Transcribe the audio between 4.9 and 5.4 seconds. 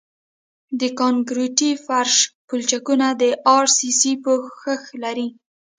لري